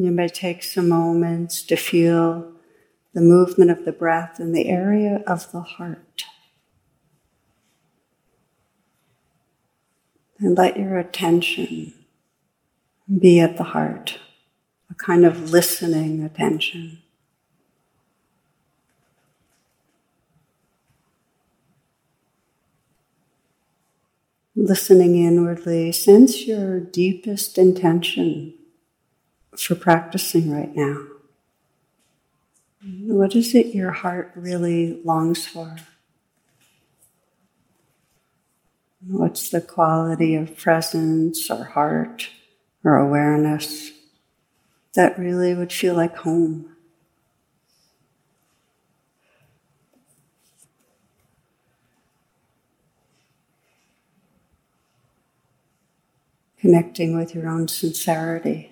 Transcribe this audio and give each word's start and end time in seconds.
You 0.00 0.10
may 0.10 0.28
take 0.28 0.62
some 0.62 0.88
moments 0.88 1.62
to 1.64 1.76
feel 1.76 2.52
the 3.12 3.20
movement 3.20 3.70
of 3.70 3.84
the 3.84 3.92
breath 3.92 4.40
in 4.40 4.52
the 4.52 4.66
area 4.66 5.22
of 5.26 5.52
the 5.52 5.60
heart. 5.60 6.24
And 10.38 10.56
let 10.56 10.78
your 10.78 10.98
attention 10.98 11.92
be 13.18 13.40
at 13.40 13.58
the 13.58 13.62
heart, 13.62 14.18
a 14.90 14.94
kind 14.94 15.26
of 15.26 15.50
listening 15.50 16.24
attention. 16.24 17.02
Listening 24.56 25.16
inwardly, 25.16 25.92
sense 25.92 26.46
your 26.46 26.80
deepest 26.80 27.58
intention 27.58 28.54
for 29.56 29.74
practicing 29.74 30.50
right 30.52 30.74
now? 30.74 31.06
What 32.82 33.36
is 33.36 33.54
it 33.54 33.74
your 33.74 33.90
heart 33.90 34.32
really 34.34 35.00
longs 35.04 35.46
for? 35.46 35.76
What's 39.06 39.50
the 39.50 39.60
quality 39.60 40.34
of 40.34 40.56
presence 40.56 41.50
or 41.50 41.64
heart 41.64 42.30
or 42.84 42.96
awareness 42.96 43.92
that 44.94 45.18
really 45.18 45.54
would 45.54 45.72
feel 45.72 45.94
like 45.94 46.16
home? 46.16 46.76
Connecting 56.58 57.16
with 57.16 57.34
your 57.34 57.48
own 57.48 57.68
sincerity. 57.68 58.69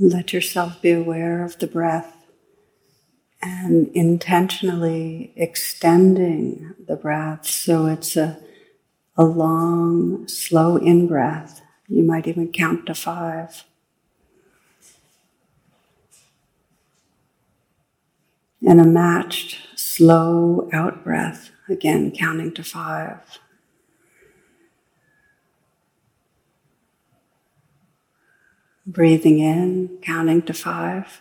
Let 0.00 0.32
yourself 0.32 0.80
be 0.80 0.92
aware 0.92 1.42
of 1.44 1.58
the 1.58 1.66
breath 1.66 2.14
and 3.42 3.88
intentionally 3.94 5.32
extending 5.34 6.74
the 6.86 6.94
breath 6.94 7.46
so 7.46 7.86
it's 7.86 8.16
a, 8.16 8.38
a 9.16 9.24
long, 9.24 10.28
slow 10.28 10.76
in 10.76 11.08
breath. 11.08 11.62
You 11.88 12.04
might 12.04 12.28
even 12.28 12.52
count 12.52 12.86
to 12.86 12.94
five. 12.94 13.64
And 18.64 18.80
a 18.80 18.84
matched, 18.84 19.58
slow 19.76 20.68
out 20.72 21.02
breath, 21.02 21.50
again 21.68 22.12
counting 22.12 22.54
to 22.54 22.62
five. 22.62 23.38
Breathing 28.90 29.38
in, 29.38 29.98
counting 30.00 30.40
to 30.40 30.54
five. 30.54 31.20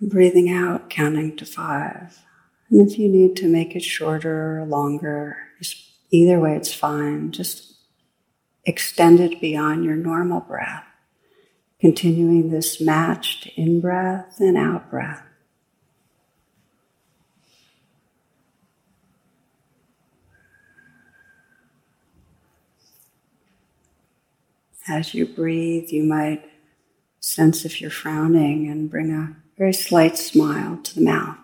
Breathing 0.00 0.50
out, 0.50 0.88
counting 0.88 1.36
to 1.36 1.44
five. 1.44 2.18
And 2.70 2.90
if 2.90 2.98
you 2.98 3.06
need 3.06 3.36
to 3.36 3.46
make 3.46 3.76
it 3.76 3.82
shorter 3.82 4.60
or 4.60 4.64
longer, 4.64 5.36
either 6.10 6.40
way 6.40 6.56
it's 6.56 6.72
fine. 6.72 7.32
Just 7.32 7.74
extend 8.64 9.20
it 9.20 9.38
beyond 9.38 9.84
your 9.84 9.96
normal 9.96 10.40
breath, 10.40 10.86
continuing 11.82 12.48
this 12.48 12.80
matched 12.80 13.46
in 13.56 13.82
breath 13.82 14.40
and 14.40 14.56
out 14.56 14.88
breath. 14.90 15.22
As 24.90 25.14
you 25.14 25.24
breathe, 25.24 25.90
you 25.90 26.02
might 26.02 26.50
sense 27.20 27.64
if 27.64 27.80
you're 27.80 27.92
frowning 27.92 28.68
and 28.68 28.90
bring 28.90 29.12
a 29.12 29.36
very 29.56 29.72
slight 29.72 30.18
smile 30.18 30.78
to 30.78 30.94
the 30.96 31.00
mouth. 31.02 31.36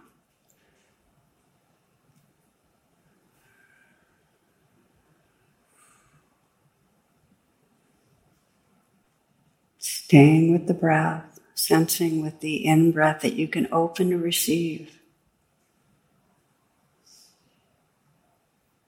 Staying 9.78 10.52
with 10.52 10.66
the 10.66 10.74
breath, 10.74 11.38
sensing 11.54 12.22
with 12.22 12.40
the 12.40 12.66
in 12.66 12.90
breath 12.90 13.20
that 13.20 13.34
you 13.34 13.46
can 13.46 13.68
open 13.70 14.10
to 14.10 14.18
receive. 14.18 14.98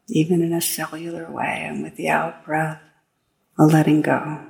Even 0.08 0.42
in 0.42 0.52
a 0.52 0.60
cellular 0.60 1.30
way, 1.30 1.62
and 1.64 1.84
with 1.84 1.94
the 1.94 2.08
out 2.08 2.44
breath, 2.44 2.80
a 3.58 3.66
letting 3.66 4.02
go. 4.02 4.40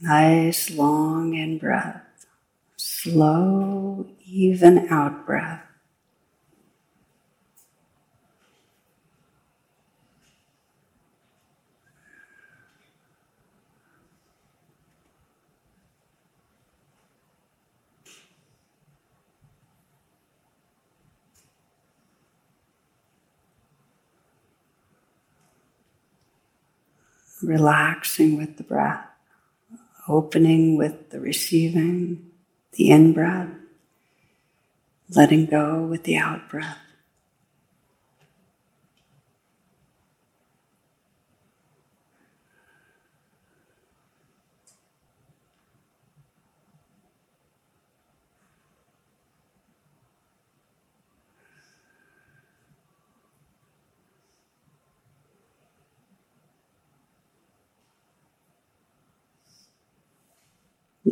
Nice 0.00 0.70
long 0.70 1.34
in 1.34 1.58
breath, 1.58 2.02
slow, 2.76 4.06
even 4.26 4.88
out 4.90 5.26
breath. 5.26 5.67
Relaxing 27.42 28.36
with 28.36 28.56
the 28.56 28.62
breath, 28.62 29.06
opening 30.06 30.76
with 30.76 31.10
the 31.10 31.20
receiving, 31.20 32.30
the 32.72 32.90
in 32.90 33.12
breath, 33.12 33.48
letting 35.10 35.46
go 35.46 35.82
with 35.82 36.04
the 36.04 36.16
out 36.16 36.48
breath. 36.48 36.78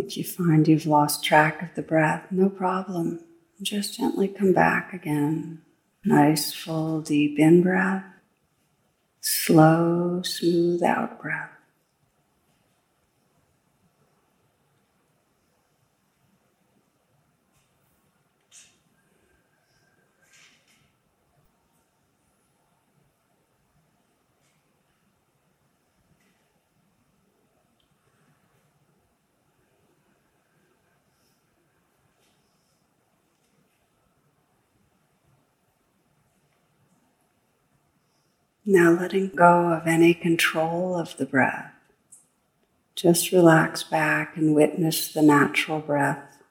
If 0.07 0.17
you 0.17 0.23
find 0.23 0.69
you've 0.69 0.87
lost 0.87 1.25
track 1.25 1.61
of 1.63 1.75
the 1.75 1.83
breath, 1.83 2.31
no 2.31 2.49
problem. 2.49 3.25
Just 3.61 3.99
gently 3.99 4.29
come 4.29 4.53
back 4.53 4.93
again. 4.93 5.63
Nice, 6.05 6.53
full, 6.53 7.01
deep 7.01 7.41
in 7.41 7.61
breath. 7.61 8.05
Slow, 9.21 10.23
smooth 10.23 10.85
out 10.85 11.21
breath. 11.21 11.56
Now 38.69 38.91
letting 38.91 39.29
go 39.29 39.73
of 39.73 39.87
any 39.87 40.13
control 40.13 40.99
of 40.99 41.17
the 41.19 41.25
breath. 41.25 41.71
Just 42.97 43.31
relax 43.31 43.85
back 43.85 44.37
and 44.37 44.57
witness 44.57 45.13
the 45.13 45.23
natural 45.23 45.79
breath. 45.79 46.43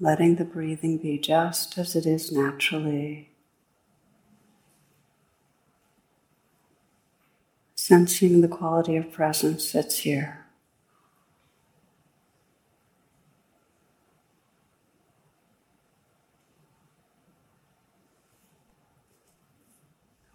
Letting 0.00 0.34
the 0.34 0.44
breathing 0.44 0.98
be 0.98 1.18
just 1.18 1.78
as 1.78 1.94
it 1.94 2.04
is 2.04 2.32
naturally. 2.32 3.30
Sensing 7.76 8.40
the 8.40 8.48
quality 8.48 8.96
of 8.96 9.12
presence 9.12 9.70
that's 9.70 9.98
here. 10.00 10.45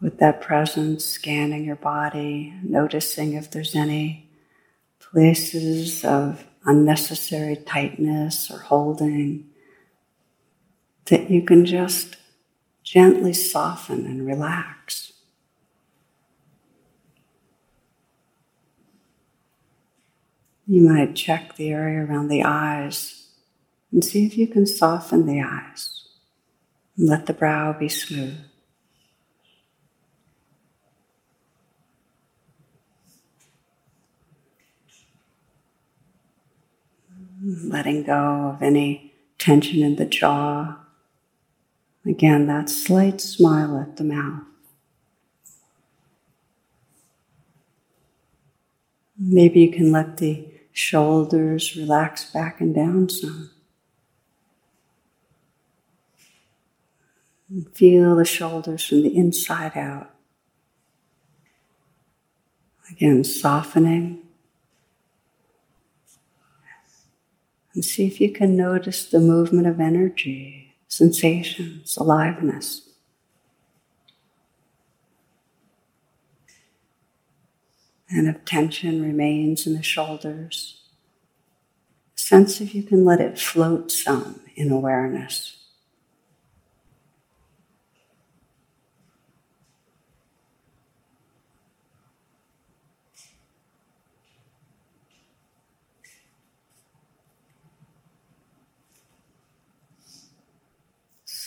With 0.02 0.18
that 0.18 0.42
presence, 0.42 1.06
scanning 1.06 1.64
your 1.64 1.76
body, 1.76 2.54
noticing 2.64 3.34
if 3.34 3.52
there's 3.52 3.76
any 3.76 4.28
places 5.00 6.04
of 6.04 6.44
unnecessary 6.66 7.56
tightness 7.56 8.50
or 8.50 8.58
holding, 8.58 9.48
that 11.06 11.30
you 11.30 11.44
can 11.44 11.66
just 11.66 12.18
gently 12.84 13.34
soften 13.34 14.06
and 14.06 14.26
relax. 14.26 15.14
You 20.68 20.82
might 20.82 21.16
check 21.16 21.56
the 21.56 21.70
area 21.70 22.06
around 22.06 22.30
the 22.30 22.44
eyes 22.44 23.28
and 23.92 24.04
see 24.04 24.26
if 24.26 24.38
you 24.38 24.48
can 24.48 24.66
soften 24.66 25.26
the 25.26 25.42
eyes 25.42 26.06
and 26.98 27.10
let 27.10 27.26
the 27.26 27.34
brow 27.34 27.74
be 27.74 27.90
smooth. 27.90 28.38
Letting 37.72 38.04
go 38.04 38.54
of 38.54 38.62
any 38.62 39.14
tension 39.38 39.82
in 39.82 39.96
the 39.96 40.06
jaw. 40.06 40.78
Again, 42.06 42.48
that 42.48 42.70
slight 42.70 43.22
smile 43.22 43.80
at 43.80 43.98
the 43.98 44.04
mouth. 44.04 44.44
Maybe 49.18 49.62
you 49.62 49.72
can 49.72 49.92
let 49.92 50.18
the 50.18 50.48
shoulders 50.72 51.76
relax 51.76 52.26
back 52.32 52.60
and 52.60 52.74
down 52.74 53.08
some. 53.10 53.52
And 57.50 57.70
feel 57.76 58.16
the 58.16 58.26
shoulders 58.26 58.88
from 58.88 59.04
the 59.04 59.16
inside 59.16 59.78
out. 59.78 60.10
Again, 62.90 63.24
softening. 63.24 64.21
And 67.74 67.86
see 67.86 68.06
if 68.06 68.20
you 68.20 68.32
can 68.32 68.58
notice 68.58 69.06
the 69.06 69.20
movement 69.20 69.68
of 69.68 69.80
energy, 69.80 70.76
sensations, 70.88 71.96
aliveness. 71.98 72.90
And 78.10 78.28
if 78.28 78.44
tension 78.44 79.02
remains 79.02 79.66
in 79.66 79.74
the 79.74 79.84
shoulders, 79.84 80.82
sense 82.16 82.60
if 82.60 82.76
you 82.76 82.84
can 82.84 83.06
let 83.06 83.22
it 83.22 83.40
float 83.40 83.90
some 83.90 84.42
in 84.56 84.70
awareness. 84.70 85.61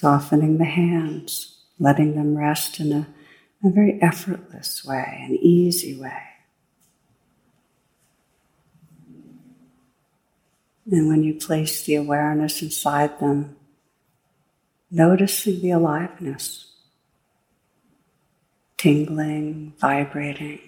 Softening 0.04 0.58
the 0.58 0.66
hands, 0.66 1.62
letting 1.78 2.14
them 2.14 2.36
rest 2.36 2.78
in 2.78 2.92
a, 2.92 3.06
a 3.66 3.70
very 3.70 3.98
effortless 4.02 4.84
way, 4.84 5.24
an 5.26 5.34
easy 5.40 5.98
way. 5.98 6.22
And 10.90 11.08
when 11.08 11.22
you 11.22 11.32
place 11.32 11.84
the 11.84 11.94
awareness 11.94 12.60
inside 12.60 13.18
them, 13.18 13.56
noticing 14.90 15.62
the 15.62 15.70
aliveness, 15.70 16.70
tingling, 18.76 19.72
vibrating, 19.80 20.60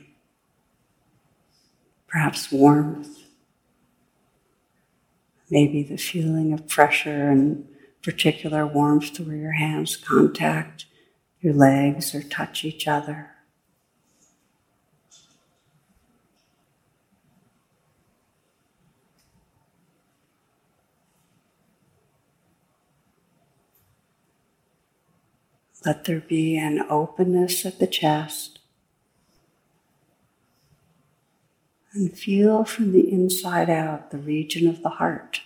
perhaps 2.07 2.51
warmth, 2.51 3.19
maybe 5.51 5.83
the 5.83 5.99
feeling 5.99 6.55
of 6.55 6.67
pressure 6.67 7.29
and 7.29 7.69
particular 8.07 8.65
warmth 8.65 9.13
to 9.15 9.25
where 9.25 9.35
your 9.35 9.55
hands 9.55 9.97
contact 9.97 10.87
your 11.41 11.53
legs 11.53 12.15
or 12.15 12.23
touch 12.23 12.65
each 12.65 12.87
other. 12.87 13.33
Let 25.85 26.05
there 26.05 26.21
be 26.21 26.57
an 26.57 26.85
openness 26.89 27.67
at 27.67 27.81
the 27.81 27.89
chest. 27.89 28.61
And 31.93 32.17
feel 32.17 32.65
from 32.65 32.93
the 32.93 33.11
inside 33.11 33.69
out 33.69 34.13
the 34.13 34.19
region 34.19 34.69
of 34.69 34.85
the 34.85 34.91
heart. 34.91 35.41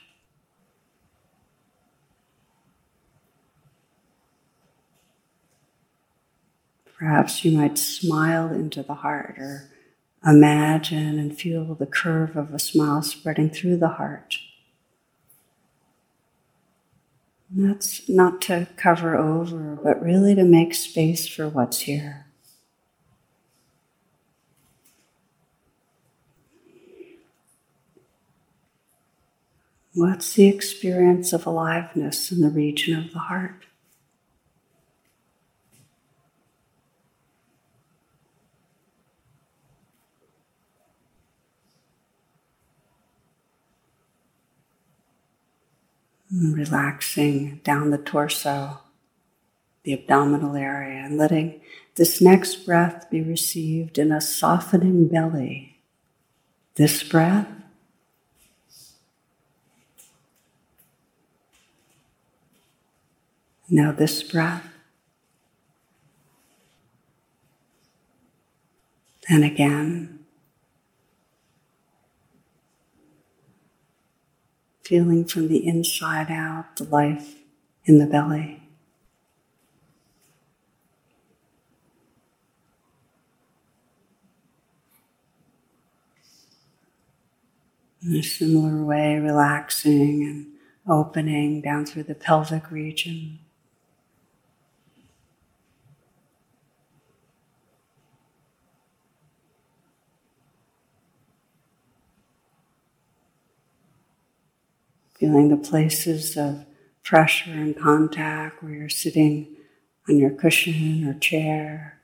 Perhaps 7.01 7.47
you 7.47 7.57
might 7.57 7.79
smile 7.79 8.53
into 8.53 8.83
the 8.83 8.93
heart 8.93 9.37
or 9.39 9.71
imagine 10.23 11.19
and 11.19 11.35
feel 11.35 11.75
the 11.75 11.87
curve 11.87 12.37
of 12.37 12.53
a 12.53 12.59
smile 12.59 13.01
spreading 13.01 13.49
through 13.49 13.79
the 13.79 13.89
heart. 13.89 14.37
And 17.49 17.71
that's 17.71 18.07
not 18.07 18.43
to 18.43 18.69
cover 18.77 19.17
over, 19.17 19.79
but 19.83 20.03
really 20.03 20.35
to 20.35 20.45
make 20.45 20.75
space 20.75 21.27
for 21.27 21.49
what's 21.49 21.81
here. 21.81 22.27
What's 29.95 30.35
the 30.35 30.49
experience 30.49 31.33
of 31.33 31.47
aliveness 31.47 32.31
in 32.31 32.43
the 32.43 32.51
region 32.51 32.99
of 32.99 33.13
the 33.15 33.21
heart? 33.21 33.65
Relaxing 46.33 47.61
down 47.65 47.91
the 47.91 47.99
torso, 47.99 48.79
the 49.83 49.93
abdominal 49.93 50.55
area, 50.55 51.05
and 51.05 51.19
letting 51.19 51.61
this 51.97 52.21
next 52.21 52.65
breath 52.67 53.11
be 53.11 53.21
received 53.21 53.99
in 53.99 54.13
a 54.13 54.21
softening 54.21 55.09
belly. 55.09 55.81
This 56.77 57.03
breath. 57.03 57.49
Now, 63.69 63.93
this 63.93 64.23
breath. 64.23 64.67
And 69.29 69.45
again. 69.45 70.20
Feeling 74.91 75.25
from 75.25 75.47
the 75.47 75.65
inside 75.65 76.33
out 76.33 76.75
the 76.75 76.83
life 76.83 77.37
in 77.85 77.99
the 77.99 78.07
belly. 78.07 78.61
In 88.03 88.17
a 88.17 88.23
similar 88.25 88.83
way, 88.83 89.17
relaxing 89.21 90.25
and 90.25 90.47
opening 90.89 91.61
down 91.61 91.87
through 91.87 92.03
the 92.03 92.17
pelvic 92.17 92.73
region. 92.73 93.39
Feeling 105.21 105.51
the 105.51 105.57
places 105.57 106.35
of 106.39 106.65
pressure 107.03 107.53
and 107.53 107.79
contact 107.79 108.63
where 108.63 108.73
you're 108.73 108.89
sitting 108.89 109.55
on 110.09 110.17
your 110.17 110.31
cushion 110.31 111.07
or 111.07 111.13
chair, 111.19 112.01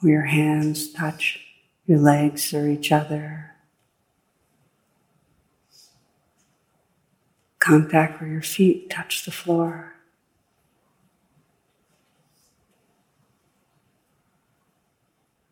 where 0.00 0.12
your 0.12 0.24
hands 0.26 0.92
touch 0.92 1.40
your 1.86 1.98
legs 1.98 2.52
or 2.52 2.68
each 2.68 2.92
other. 2.92 3.52
Contact 7.58 8.20
where 8.20 8.30
your 8.30 8.42
feet 8.42 8.90
touch 8.90 9.24
the 9.24 9.30
floor. 9.30 9.94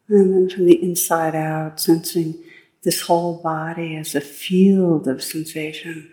And 0.08 0.32
then 0.32 0.50
from 0.50 0.66
the 0.66 0.82
inside 0.82 1.34
out, 1.34 1.80
sensing 1.80 2.42
this 2.82 3.02
whole 3.02 3.42
body 3.42 3.96
as 3.96 4.14
a 4.14 4.20
field 4.20 5.08
of 5.08 5.22
sensation. 5.22 6.12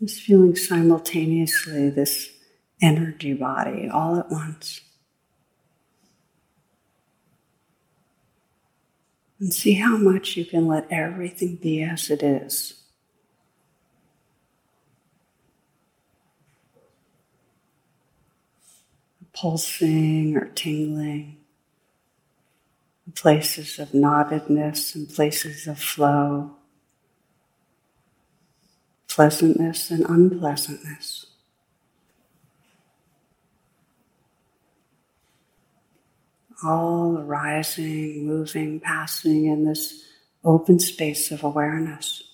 Just 0.00 0.22
feeling 0.22 0.56
simultaneously 0.56 1.90
this 1.90 2.30
energy 2.80 3.34
body 3.34 3.88
all 3.88 4.18
at 4.18 4.30
once. 4.30 4.80
And 9.38 9.52
see 9.52 9.74
how 9.74 9.96
much 9.96 10.36
you 10.36 10.44
can 10.44 10.66
let 10.66 10.86
everything 10.90 11.56
be 11.56 11.82
as 11.82 12.10
it 12.10 12.22
is. 12.22 12.79
Pulsing 19.40 20.36
or 20.36 20.44
tingling, 20.48 21.38
places 23.14 23.78
of 23.78 23.88
knottedness 23.94 24.94
and 24.94 25.08
places 25.08 25.66
of 25.66 25.78
flow, 25.78 26.50
pleasantness 29.08 29.90
and 29.90 30.04
unpleasantness. 30.04 31.24
All 36.62 37.16
arising, 37.16 38.26
moving, 38.26 38.78
passing 38.78 39.46
in 39.46 39.64
this 39.64 40.04
open 40.44 40.78
space 40.78 41.30
of 41.30 41.42
awareness. 41.42 42.29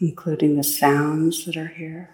Including 0.00 0.56
the 0.56 0.64
sounds 0.64 1.44
that 1.44 1.56
are 1.56 1.68
here. 1.68 2.10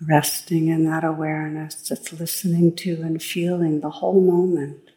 Resting 0.00 0.68
in 0.68 0.84
that 0.84 1.04
awareness, 1.04 1.82
just 1.82 2.12
listening 2.12 2.74
to 2.76 3.02
and 3.02 3.22
feeling 3.22 3.80
the 3.80 3.90
whole 3.90 4.20
moment. 4.20 4.92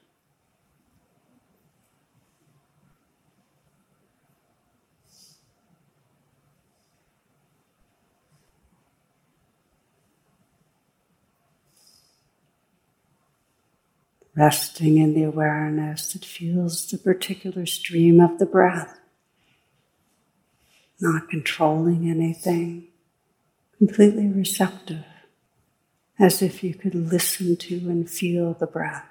Resting 14.39 14.98
in 14.98 15.13
the 15.13 15.24
awareness 15.24 16.13
that 16.13 16.24
feels 16.24 16.89
the 16.89 16.98
particular 16.98 17.65
stream 17.65 18.22
of 18.22 18.39
the 18.39 18.46
breath, 18.46 18.98
not 21.01 21.29
controlling 21.29 22.10
anything, 22.10 22.88
completely 23.77 24.29
receptive, 24.29 25.03
as 26.17 26.41
if 26.41 26.63
you 26.63 26.74
could 26.74 26.96
listen 26.96 27.58
to 27.58 27.75
and 27.89 28.10
feel 28.10 28.53
the 28.53 28.67
breath. 28.67 29.09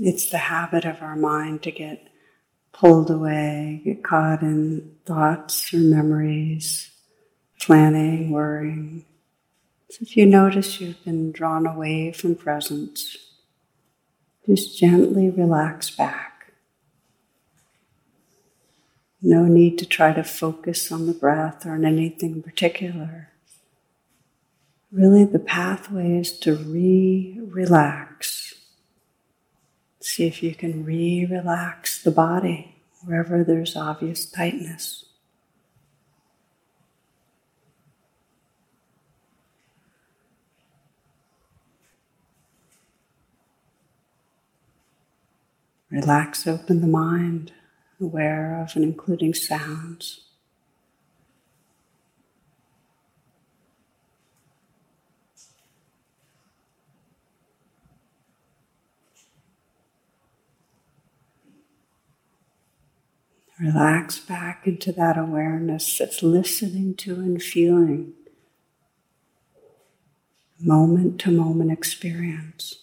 It's 0.00 0.30
the 0.30 0.38
habit 0.38 0.84
of 0.84 1.02
our 1.02 1.16
mind 1.16 1.62
to 1.62 1.72
get 1.72 2.08
pulled 2.72 3.10
away, 3.10 3.82
get 3.84 4.04
caught 4.04 4.42
in 4.42 4.94
thoughts 5.04 5.74
or 5.74 5.78
memories, 5.78 6.90
planning, 7.60 8.30
worrying. 8.30 9.04
So 9.90 9.98
if 10.02 10.16
you 10.16 10.24
notice 10.26 10.80
you've 10.80 11.04
been 11.04 11.32
drawn 11.32 11.66
away 11.66 12.12
from 12.12 12.36
presence, 12.36 13.16
just 14.46 14.78
gently 14.78 15.30
relax 15.30 15.90
back. 15.90 16.52
No 19.20 19.46
need 19.46 19.78
to 19.78 19.86
try 19.86 20.12
to 20.12 20.22
focus 20.22 20.92
on 20.92 21.06
the 21.06 21.12
breath 21.12 21.66
or 21.66 21.72
on 21.72 21.84
anything 21.84 22.34
in 22.34 22.42
particular. 22.42 23.30
Really, 24.92 25.24
the 25.24 25.40
pathway 25.40 26.18
is 26.18 26.38
to 26.40 26.54
re 26.54 27.40
relax 27.42 28.47
See 30.08 30.26
if 30.26 30.42
you 30.42 30.54
can 30.54 30.86
re 30.86 31.26
relax 31.26 32.02
the 32.02 32.10
body 32.10 32.76
wherever 33.04 33.44
there's 33.44 33.76
obvious 33.76 34.24
tightness. 34.24 35.04
Relax 45.90 46.46
open 46.46 46.80
the 46.80 46.86
mind, 46.86 47.52
aware 48.00 48.62
of 48.62 48.76
and 48.76 48.84
including 48.84 49.34
sounds. 49.34 50.27
Relax 63.60 64.20
back 64.20 64.66
into 64.66 64.92
that 64.92 65.18
awareness 65.18 65.98
that's 65.98 66.22
listening 66.22 66.94
to 66.94 67.14
and 67.16 67.42
feeling 67.42 68.12
moment 70.60 71.20
to 71.20 71.30
moment 71.30 71.72
experience. 71.72 72.76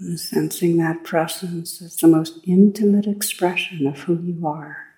And 0.00 0.18
sensing 0.18 0.76
that 0.78 1.04
presence 1.04 1.80
as 1.80 1.96
the 1.96 2.08
most 2.08 2.40
intimate 2.44 3.06
expression 3.06 3.86
of 3.86 4.00
who 4.00 4.20
you 4.20 4.46
are. 4.46 4.93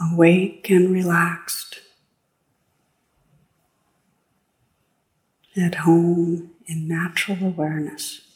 Awake 0.00 0.70
and 0.70 0.92
relaxed, 0.92 1.80
at 5.56 5.74
home 5.76 6.50
in 6.66 6.88
natural 6.88 7.38
awareness. 7.44 8.29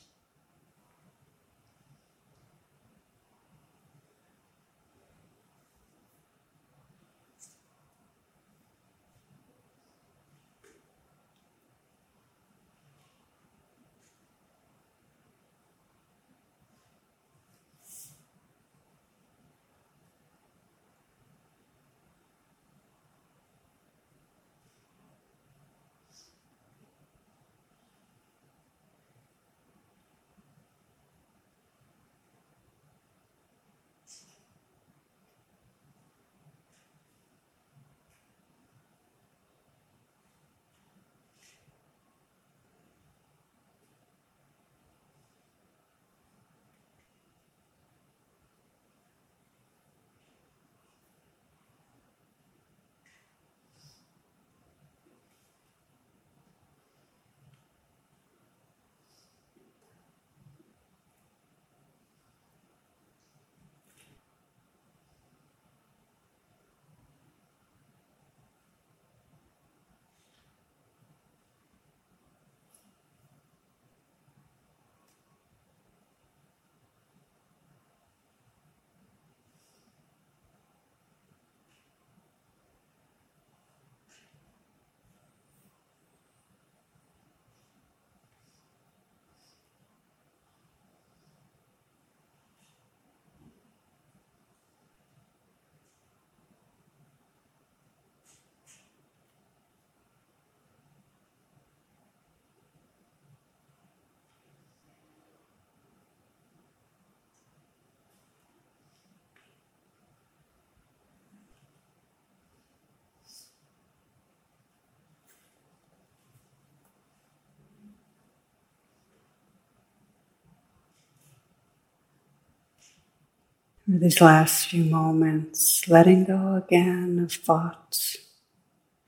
These 123.87 124.21
last 124.21 124.69
few 124.69 124.85
moments, 124.85 125.87
letting 125.89 126.25
go 126.25 126.55
again 126.55 127.19
of 127.23 127.33
thoughts, 127.33 128.17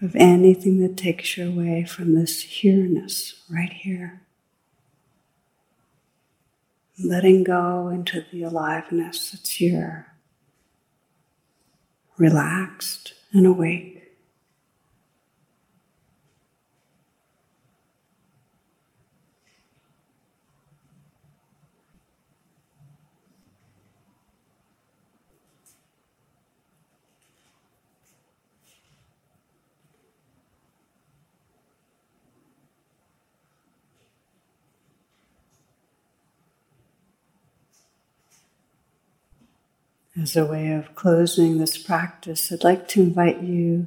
of 0.03 0.15
anything 0.17 0.81
that 0.81 0.97
takes 0.97 1.37
you 1.37 1.49
away 1.49 1.85
from 1.85 2.15
this 2.15 2.43
here-ness 2.43 3.43
right 3.51 3.73
here. 3.73 4.23
Letting 7.03 7.45
go 7.45 7.89
into 7.89 8.25
the 8.31 8.43
aliveness 8.43 9.31
that's 9.31 9.51
here, 9.53 10.13
relaxed 12.19 13.15
and 13.33 13.47
awake. 13.47 13.96
As 40.27 40.35
a 40.35 40.45
way 40.45 40.73
of 40.73 40.93
closing 40.97 41.59
this 41.59 41.79
practice, 41.79 42.51
I'd 42.51 42.65
like 42.65 42.89
to 42.89 43.01
invite 43.01 43.43
you 43.43 43.87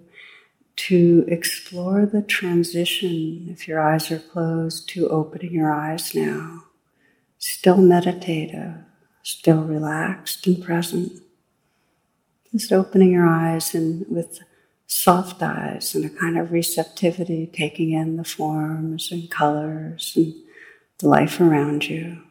to 0.87 1.25
explore 1.27 2.05
the 2.05 2.21
transition, 2.21 3.49
if 3.49 3.67
your 3.67 3.81
eyes 3.81 4.09
are 4.09 4.19
closed, 4.19 4.87
to 4.91 5.09
opening 5.09 5.51
your 5.51 5.69
eyes 5.69 6.15
now. 6.15 6.63
Still 7.39 7.75
meditative, 7.79 8.75
still 9.21 9.63
relaxed 9.63 10.47
and 10.47 10.63
present. 10.63 11.11
Just 12.53 12.71
opening 12.71 13.11
your 13.11 13.27
eyes 13.27 13.75
and 13.75 14.05
with 14.07 14.39
soft 14.87 15.43
eyes 15.43 15.93
and 15.93 16.05
a 16.05 16.09
kind 16.09 16.37
of 16.37 16.53
receptivity, 16.53 17.47
taking 17.47 17.91
in 17.91 18.15
the 18.15 18.23
forms 18.23 19.11
and 19.11 19.29
colors 19.29 20.13
and 20.15 20.33
the 20.99 21.09
life 21.09 21.41
around 21.41 21.89
you. 21.89 22.23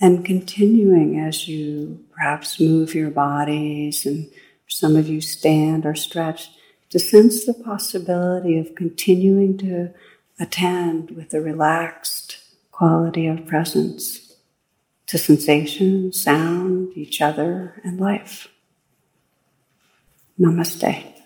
And 0.00 0.24
continuing 0.24 1.18
as 1.18 1.46
you 1.46 2.04
perhaps 2.12 2.58
move 2.58 2.94
your 2.94 3.10
bodies, 3.10 4.06
and 4.06 4.30
some 4.66 4.96
of 4.96 5.08
you 5.08 5.20
stand 5.20 5.84
or 5.84 5.94
stretch, 5.94 6.50
to 6.88 6.98
sense 6.98 7.44
the 7.44 7.54
possibility 7.54 8.58
of 8.58 8.74
continuing 8.74 9.58
to 9.58 9.92
attend 10.38 11.10
with 11.10 11.34
a 11.34 11.40
relaxed 11.40 12.38
quality 12.72 13.26
of 13.26 13.46
presence 13.46 14.36
to 15.06 15.18
sensation, 15.18 16.12
sound, 16.12 16.96
each 16.96 17.20
other, 17.20 17.80
and 17.84 18.00
life. 18.00 18.48
Namaste. 20.38 21.19